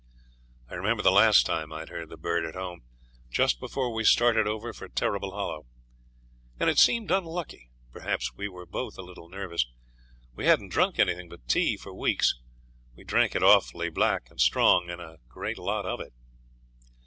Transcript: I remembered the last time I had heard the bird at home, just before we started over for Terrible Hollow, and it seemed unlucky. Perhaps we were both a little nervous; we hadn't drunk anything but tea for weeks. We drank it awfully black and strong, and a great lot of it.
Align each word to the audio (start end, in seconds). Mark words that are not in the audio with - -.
I 0.67 0.73
remembered 0.73 1.03
the 1.05 1.11
last 1.11 1.45
time 1.45 1.71
I 1.71 1.81
had 1.81 1.89
heard 1.89 2.09
the 2.09 2.17
bird 2.17 2.43
at 2.43 2.55
home, 2.55 2.81
just 3.29 3.59
before 3.59 3.93
we 3.93 4.03
started 4.03 4.47
over 4.47 4.73
for 4.73 4.87
Terrible 4.89 5.29
Hollow, 5.29 5.67
and 6.59 6.71
it 6.71 6.79
seemed 6.79 7.11
unlucky. 7.11 7.69
Perhaps 7.91 8.33
we 8.33 8.49
were 8.49 8.65
both 8.65 8.97
a 8.97 9.03
little 9.03 9.29
nervous; 9.29 9.67
we 10.33 10.47
hadn't 10.47 10.69
drunk 10.71 10.97
anything 10.97 11.29
but 11.29 11.47
tea 11.47 11.77
for 11.77 11.93
weeks. 11.93 12.33
We 12.95 13.03
drank 13.03 13.35
it 13.35 13.43
awfully 13.43 13.91
black 13.91 14.27
and 14.31 14.41
strong, 14.41 14.89
and 14.89 14.99
a 15.01 15.19
great 15.29 15.59
lot 15.59 15.85
of 15.85 15.99
it. 15.99 16.13